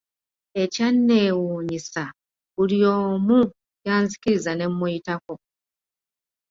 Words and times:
Ekyanneewuunyisa, 0.61 2.03
buli 2.55 2.79
omu, 2.97 3.39
yanzikiriza 3.85 4.51
ne 4.55 4.65
muyitako! 4.77 5.33